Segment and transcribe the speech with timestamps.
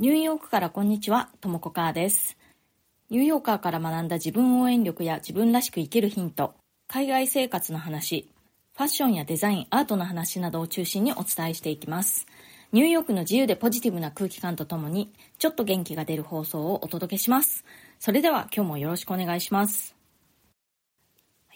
[0.00, 2.38] ニューヨークからこんにちは、ともこかーです。
[3.10, 6.54] ニューヨーカーから学んだ自分応援力や自分らしく生きるヒント、
[6.88, 8.26] 海外生活の話、
[8.74, 12.26] ファッションやデザイン、アートの話などを中心にお伝えしていきます。
[12.72, 17.66] ニューヨークの自由でポジティブな空気感とともに、ちょっと元気が出る放送をお届けします。
[17.98, 19.94] それでは今日もよろしくお願いします。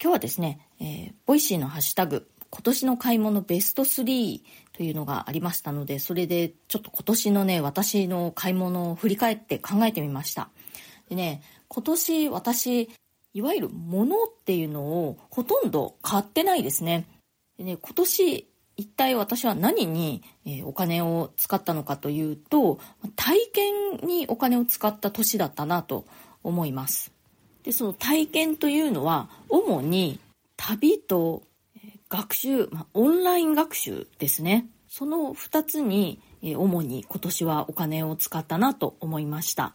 [0.00, 4.40] 今日はですね、えー、 Voicy のハッシュタグ、今年の買い物ベスト3
[4.78, 10.50] というのがありましたので、それでちょっと今年のね、私の買い物を振り返って考えてみました。
[11.08, 12.88] でね、今年私、
[13.34, 17.06] いわゆる物っていうのをほとんど買ってないですね。
[17.58, 22.78] でね、今年一体私は何に、えお金を使ったのかというと、
[23.16, 26.06] 体験にお金を使った年だったなと
[26.44, 27.10] 思います。
[27.64, 30.20] で、その体験というのは、主に
[30.56, 31.42] 旅と
[32.08, 34.66] 学習、まあ、オンライン学習ですね。
[34.88, 39.74] その2つに、え主に今年はお金を使ったなと思いました。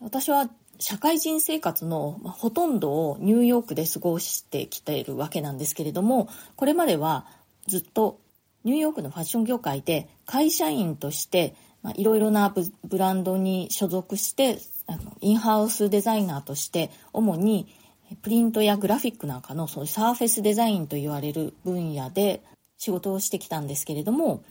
[0.00, 0.48] 私は
[0.78, 7.26] 社会人生活のほとんどをニューヨークで過ごしてきているわけなんですけれども、これまでは
[7.66, 8.18] ずっと
[8.64, 11.54] ニューヨークのファッション業界で会社員として
[11.94, 12.54] いろいろな
[12.84, 17.68] ブランドに所属してあのインハウスデザイナーとして主に
[18.16, 22.42] プリントやグラフィックなんかのそういうサーフェスデザインと言われる分野で
[22.76, 24.42] 仕事をしてきたんですけれども、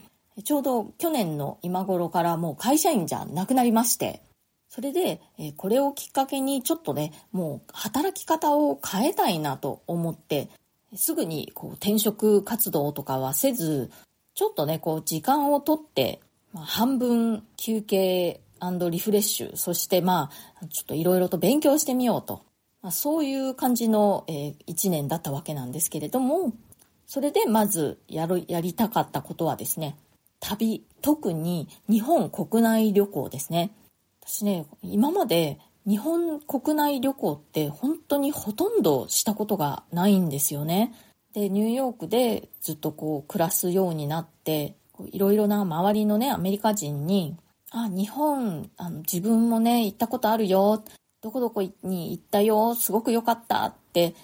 [0.44, 4.22] ちょうど去年の今頃からもう会社員じゃなくなりまして、
[4.68, 5.20] それで、
[5.56, 10.48] これをきっかけにちょっとね、もう働き方を変えたいなと思って、
[10.94, 13.90] すぐにこう転職活動とかはせず、
[14.34, 16.20] ちょっとね、こう時間をとって、
[16.52, 18.40] まあ、半分休憩
[18.90, 20.30] リフレッシュ、そしてま
[20.62, 22.42] あ、ちょっといろいろと勉強してみようと
[22.82, 26.54] まあ、そういう感じの、えー、1年だったわけなんですけれども、
[27.06, 29.96] それでまずやる、やりたかったことはですね、
[30.38, 33.74] 旅、特に日本国内旅行ですね。
[34.22, 40.94] 私ね、今まで日本国内旅行って本当にほとんどしたことがないんですよね。
[41.32, 44.76] で、ニューヨークでずっとこう暮らすようになって、
[45.12, 47.36] いろいろな周りのね、アメリカ人に、
[47.70, 50.82] あ、日本、あの、自分もね、行ったことあるよ。
[51.22, 54.14] どこどこに行ったよ、すごく良かったって、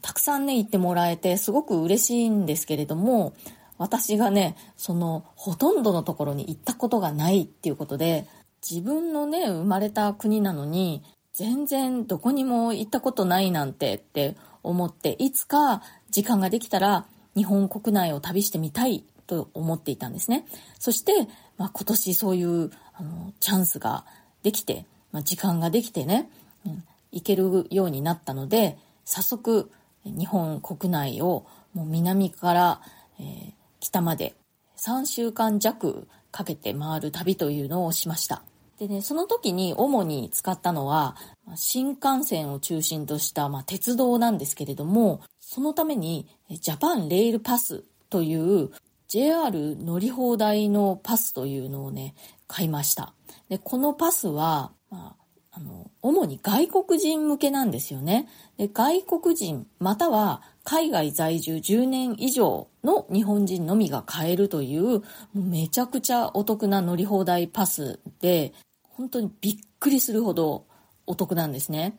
[0.00, 3.34] たくさんね、言ってもらえて、すごく嬉しいんですけれども、
[3.78, 8.26] 私がね、その、ほとんどのところに行ったことがないっていうことで、
[8.68, 11.02] 自分のね、生まれた国なのに、
[11.32, 20.46] 全然どこにも行ったことないなんてって思って、いつか時間ができたら日本国内を旅してみたいと思っていたんですね。
[20.78, 21.12] そして、
[21.58, 24.06] まあ、今年そういうあのチャンスが
[24.42, 26.28] できて、まあ、時間ができてね、
[26.66, 29.70] うん、行けるようになったので、早速、
[30.04, 32.82] 日本国内をもう南から、
[33.18, 34.34] えー、北まで
[34.76, 38.42] 3週間弱かけて回る旅というのをしました。
[38.78, 41.16] でね、その時に主に使ったのは、
[41.54, 48.70] 新幹線を中心とした、まあ、鉄道なんですけれども、そのために、ジャパンレールパスという
[49.08, 52.14] JR 乗り放題のパスというのをね、
[52.48, 53.14] 買いました。
[53.48, 58.28] で、このパスは、まあ、あの、主に外国人向けなんですよね。
[58.58, 65.02] で外国人、または海外在住10年以上の日本人のみが買えるという、
[65.34, 68.52] めちゃくちゃお得な乗り放題パスで、
[68.82, 70.66] 本当にびっくりするほど
[71.06, 71.96] お得なんですね。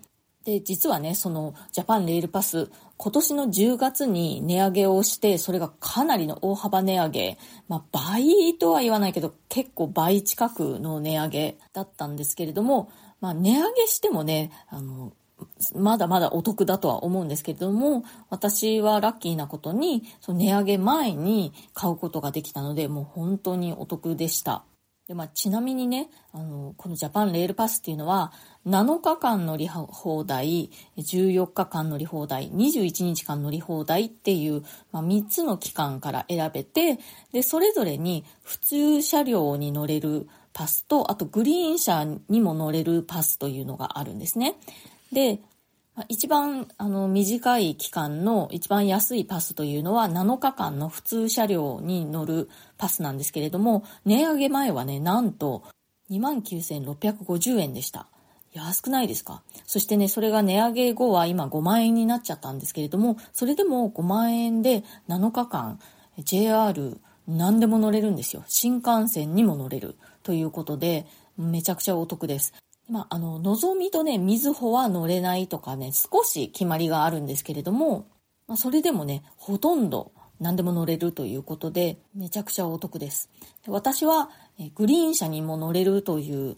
[0.47, 7.37] で、実はね、そのジャパンレールパス、今年の10月に値上げをして、それがかなりの大幅値上げ、
[7.67, 15.11] まあ倍とは言わないけど、結構倍近くの値上げだったんですけれども、まあ値上げしてもね、あの、
[15.75, 24.63] まだまだお得だとは思うんですけれども、私はラッキーなことに、その値上げ前に買うことができたので、もう本当にお得でした。
[25.07, 28.33] で、まあ、ちなみにね、あの、このジャパンレールパスっていうのは、
[28.65, 36.99] 7日間乗り放題、14日間乗り放題、21日間乗り放題っていう、まあ、3つの期間から選べて、
[37.31, 44.55] で、それぞれに普通車両に乗れるパスと、あとグリーン車にも乗れるパスというのがあるんですね。
[45.13, 45.39] で、
[46.09, 55.63] 一番あの短い期間の一番安いパスというのは7日間の普通車両に乗るパスなんですけれども、値上げ前はね、なんと
[56.11, 58.07] 29,650円でした。
[58.53, 59.43] 安くないですか？
[59.65, 65.79] そしてね、それが値上げ後は今5万円になっちゃったんですけれども、それでも5万円で7日間
[66.19, 66.97] JR
[67.27, 68.43] 何でも乗れるんですよ。
[68.47, 71.05] 新幹線にも乗れるということで、
[71.37, 72.53] めちゃくちゃお得です。
[72.89, 78.07] まあ、あの、のぞみとね、みずほは乗れないとかね、少し決まりがあるんですけれども、
[78.47, 83.29] まあ、それでもね、ほとんど何でも乗れるということで、めちゃくちゃお得です。
[83.67, 84.29] 私は、
[84.75, 86.57] グリーン車にも乗れるという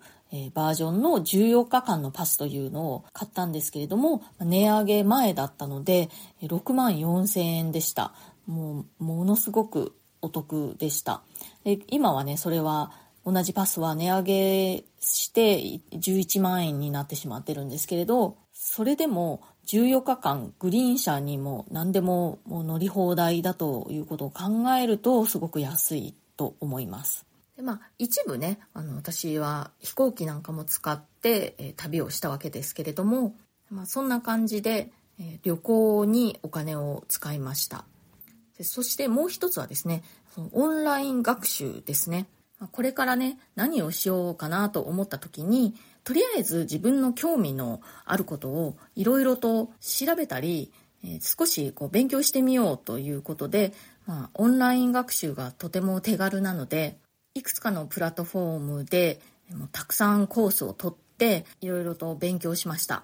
[0.54, 6.10] バージョンの14日間のパスというのを買ったんですけれども、値上げ前だったので、
[6.44, 8.14] 6万4千円でした。
[8.46, 11.22] もう、ものすごくお得でした。
[11.64, 12.92] で今はね、それは
[13.26, 15.60] 同じパスは値上げして
[15.98, 24.44] 11万円になってしまってるんですけれど、それでも14日間グリーン車にも何でももう乗り放題だということを考
[24.80, 27.26] えるとすごく安いと思います。
[27.56, 33.36] でまあ、一部ねあの私は飛行機なんかも使って、えー、旅をしたわけですけれども、
[33.70, 37.84] まあ、そんな感じで、えー、旅行にお金を使いました
[38.58, 40.04] でそしてもう一つはですね
[40.54, 42.28] オンライン学習ですね
[42.68, 50.72] これからね何をしようかなと思った時にとりあえず自分の興味のあることをいろいろと調べたり、
[51.04, 53.74] えー、少しこう勉強してみようということで、
[54.06, 56.98] まあ、オンライン学習がとても手軽なので
[57.34, 59.22] いくつかのプラットフォームで
[59.56, 63.04] もうたくさんコースを取っていろいろと勉強しました。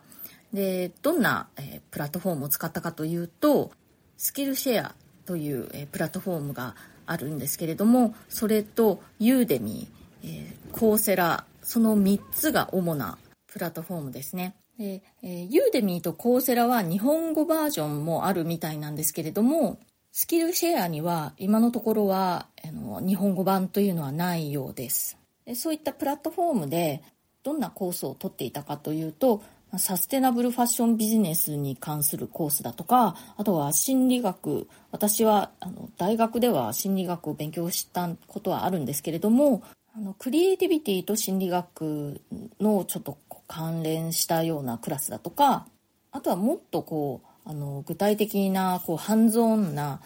[0.53, 3.71] でどんな、えー、プラットフォームを使ったかというと
[4.17, 6.75] スキルシェアという、えー、プラットフォームが
[7.05, 13.17] あるんですけれどもそれとユーデミー、えー、コーセラその3つが主な
[13.47, 14.55] プラットフォームですね。
[14.77, 19.79] で、えー、ユーデミーとコーセラは日本語バージョンもあるみたいなんですけれども
[20.11, 25.17] スキルシェアには今のところはあの日本語版というのはないようです。
[25.45, 27.01] でそういったプラットフォームで
[27.43, 29.43] どんなコースを取っていたかというと
[29.79, 34.67] サステナブルファッションビジネスに関するコースだとかあとは心理学。
[34.91, 39.61] 私はあの大学では心理学を勉強したことはあるんですけれども
[39.95, 42.21] あのクリエイティビティと心理学
[42.59, 43.17] のちょっと
[43.47, 45.67] 関連したようなクラスだとか
[46.11, 50.01] あとはもっとこうあの具体的なこうハンズオンな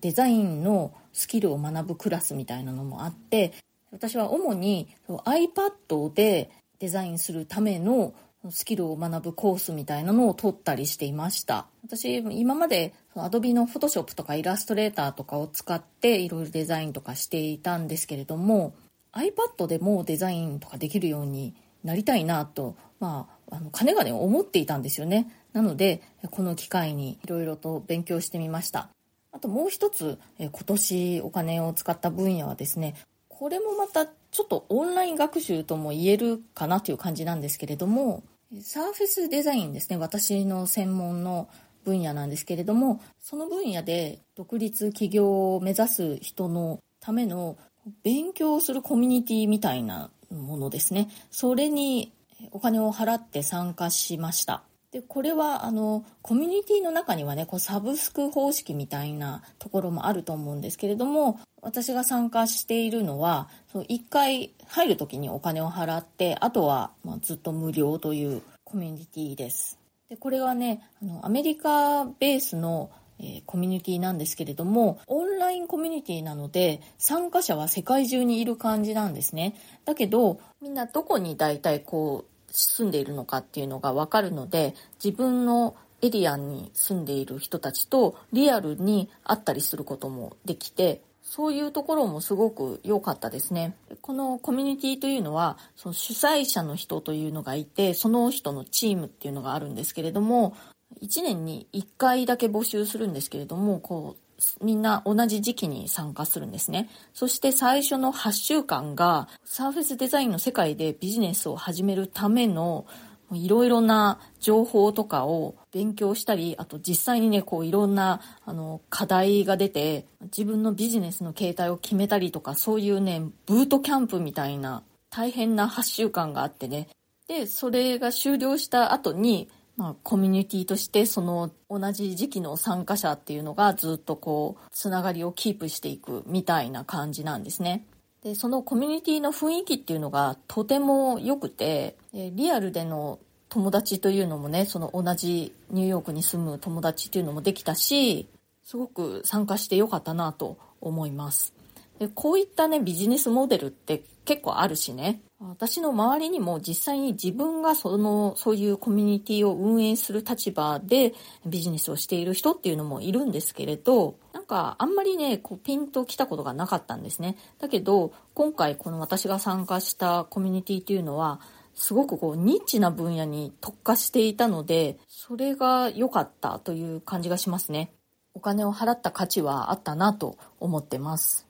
[0.00, 3.52] デザインのスキルを学ぶクラスみたいなのもあって
[3.92, 8.14] 私は主に iPad でデザインするための
[8.50, 18.74] スキルを学ぶコースみたいなのを取ったりしていました私今まで Adobe の Photoshop とかイラストレーターとかを使っていろいろデザインとかしていたんですけれども
[19.12, 21.54] iPad でもデザインとかできるように
[21.84, 25.30] なりたいなと、まあ、あの、かねがね思っていたんですよね。
[25.52, 28.88] なので、この機会にいろいろと勉強してみました。
[29.32, 32.94] あともう一つ、今年お金を使った分野はですね、
[33.28, 38.22] これもまたちょっとオンライン学習とも言えるかなという感じなんですけれども、
[38.62, 41.48] サーフェスデザインですね、私の専門の
[41.84, 47.56] 分野なんですけれども、その分野で独立起業を目指す人のための
[48.02, 51.08] 勉強するコミュニティみたいなものですね。
[51.30, 52.12] それに
[52.52, 54.62] お金を払って参加しました。
[54.90, 69.78] で、これは、あの、コミュニティの中にはね、こう、サブスク方式みたいなところもあると思うんですけれども、私が参加しているのは、そう、一回入る時にお金を払って、あとは、まあ、ずっと無料というコミュニティです。
[70.08, 72.90] で、これはね、あの、アメリカベースの
[73.20, 79.56] え、コミュニティなんですけれども、オンラインコミュニティなので、参加者は世界中にいる感じなんですね。
[79.84, 93.76] だけど、みんなどこに大体こう、住んでいるのかっていうのがわかるので、自分のエリアに住んでいる人たちとリアルに会ったりすることもできて、そういうところもすごく良かったですね。
[94.00, 100.56] このコミュニティというのは、その主催者の人というのがいて、その人のチームっていうのがあるんですけれども、
[101.02, 106.88] 1年に1回だけ募集するんですけれども、こう、みんな同じ時期に参加するんですね。
[107.12, 112.86] そして最初の8週間がサーフェスデザインの世界でビジネスを始めるための
[113.32, 126.88] いろいろな情報とかを勉強したり、あと実際にね、こういろんなあの課題が出て自分のビジネスの形態を決めたりとか、そういうね、ブートキャンプみたいな大変な8週間があってね。
[127.26, 137.84] で、それが終了した後にまあ、コミュニティとしてその同じ時期の参加者っていうのがずっとこうつながりをキープしていくみたいな感じなんですね。
[138.24, 148.26] でそのコミュニティの雰囲気っていうのがとても良くてリアルでの友達というのもねその同じニューヨークに住む友達っていうのもできたし
[148.64, 151.54] すごく参加してよかったなと思います。
[152.00, 161.14] でこういったねビジネスモデルって結構あるしね私の周りにも実際に自分がその、そういうコミュニティを運営する立場で
[161.46, 167.36] ビジネスをしている人っていうのもいるんですけれど、なんかあんまりね、こうピンと来たことがなかったんですね。
[167.60, 171.40] だけど、今回この私が参加したコミュニティっていうのは、
[171.72, 177.92] すごくこうニッチな分野に特化していたので、それが良かったという感じがしますね。
[178.34, 181.46] お金を払った価値はあったなと思ってます。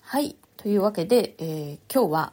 [0.00, 0.36] はい。
[0.56, 2.32] というわけで、えー、今日は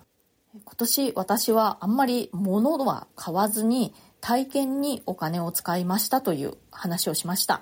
[0.54, 7.62] 今年私はあんまり物は買わずに体験にお金を使いましたという話をしました。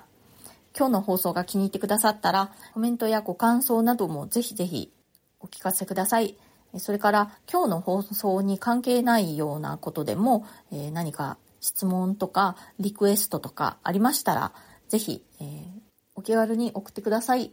[0.76, 4.92] 今日の放送が気に入ってくださったらコメントやご感想などもぜひぜひ
[5.40, 6.36] お聞かせください。
[6.76, 14.52] それから今日の放送に関係ないようなことでも、えー、何か質問とかリクエストとかありましたら
[14.88, 15.66] ぜひ、えー、
[16.14, 17.52] お気軽に送ってください。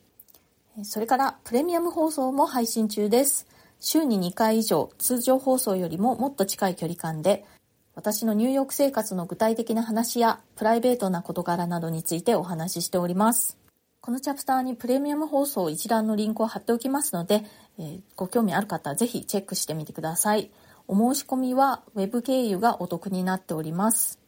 [0.83, 3.47] それからプレミアム放送も配信中です。
[3.79, 7.45] 週に2回以上通常放送よりももっと近い距離感で
[7.93, 13.57] 私のニューヨーク生活の具体的な話やプライベートな事柄などについてお話ししております。
[14.01, 17.43] このチャプターにプレミアム放送一覧のリンクを貼っておきますので、
[17.79, 20.51] えー、ご興味ある方はぜひチェックしてみてください。
[20.87, 24.19] お申し込みは Web 経由がお得になっております。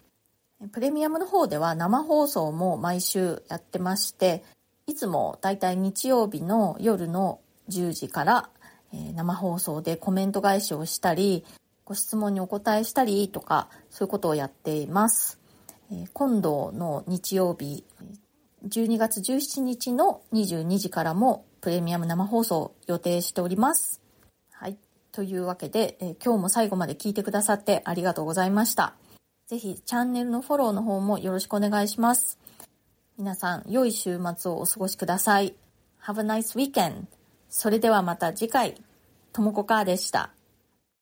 [0.72, 4.44] プレミアムの方では生放送も毎週やってまして、
[4.88, 8.50] いつもだいたい日曜日の夜の10時から、
[8.94, 11.46] え生放送でコメント返しをしたり、
[11.84, 15.40] ご質問にお答えしたりとか、そういうことをやっています。
[15.92, 17.84] え今度の日曜日、
[18.66, 24.02] 12月17日の22時からもプレミアム生放送予定しております。
[24.54, 24.78] はい。
[25.12, 28.94] というわけで、え今日も最後まで聞いてくださってありがとうございました。
[29.48, 32.40] ぜひチャンネルのフォローの方もよろしくお願いします。
[33.18, 35.56] 皆さん、良い週末をお過ごしください。
[36.04, 37.06] Have a nice weekend!
[37.50, 38.76] それではまた次回、
[39.34, 40.37] ともこかーでした。